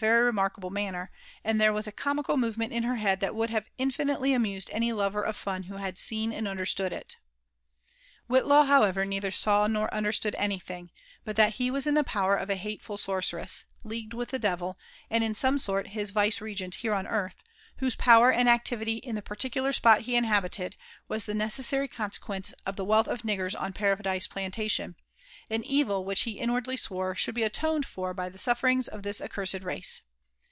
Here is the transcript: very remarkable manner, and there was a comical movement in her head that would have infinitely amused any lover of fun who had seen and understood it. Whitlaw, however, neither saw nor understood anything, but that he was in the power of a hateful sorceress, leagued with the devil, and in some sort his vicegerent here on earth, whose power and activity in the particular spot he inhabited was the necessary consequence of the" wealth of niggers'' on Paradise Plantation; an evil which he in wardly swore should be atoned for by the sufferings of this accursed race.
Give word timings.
very 0.00 0.22
remarkable 0.24 0.70
manner, 0.70 1.12
and 1.44 1.60
there 1.60 1.74
was 1.74 1.86
a 1.86 1.92
comical 1.92 2.38
movement 2.38 2.72
in 2.72 2.84
her 2.84 2.94
head 2.96 3.20
that 3.20 3.34
would 3.34 3.50
have 3.50 3.68
infinitely 3.76 4.32
amused 4.32 4.70
any 4.72 4.94
lover 4.94 5.20
of 5.22 5.36
fun 5.36 5.64
who 5.64 5.76
had 5.76 5.98
seen 5.98 6.32
and 6.32 6.48
understood 6.48 6.90
it. 6.90 7.18
Whitlaw, 8.26 8.64
however, 8.66 9.04
neither 9.04 9.30
saw 9.30 9.66
nor 9.66 9.92
understood 9.92 10.34
anything, 10.38 10.90
but 11.22 11.36
that 11.36 11.56
he 11.56 11.70
was 11.70 11.86
in 11.86 11.92
the 11.92 12.02
power 12.02 12.34
of 12.34 12.48
a 12.48 12.54
hateful 12.54 12.96
sorceress, 12.96 13.66
leagued 13.84 14.14
with 14.14 14.30
the 14.30 14.38
devil, 14.38 14.78
and 15.10 15.22
in 15.22 15.34
some 15.34 15.58
sort 15.58 15.88
his 15.88 16.12
vicegerent 16.12 16.76
here 16.76 16.94
on 16.94 17.06
earth, 17.06 17.42
whose 17.76 17.94
power 17.96 18.32
and 18.32 18.48
activity 18.48 18.94
in 18.96 19.16
the 19.16 19.20
particular 19.20 19.70
spot 19.74 20.00
he 20.00 20.16
inhabited 20.16 20.76
was 21.08 21.26
the 21.26 21.34
necessary 21.34 21.86
consequence 21.88 22.54
of 22.64 22.76
the" 22.76 22.84
wealth 22.86 23.06
of 23.06 23.20
niggers'' 23.20 23.54
on 23.54 23.74
Paradise 23.74 24.26
Plantation; 24.26 24.96
an 25.48 25.62
evil 25.64 26.04
which 26.04 26.22
he 26.22 26.38
in 26.40 26.50
wardly 26.50 26.76
swore 26.76 27.14
should 27.14 27.34
be 27.36 27.44
atoned 27.44 27.86
for 27.86 28.12
by 28.12 28.28
the 28.28 28.38
sufferings 28.38 28.88
of 28.88 29.02
this 29.04 29.20
accursed 29.20 29.62
race. 29.62 30.02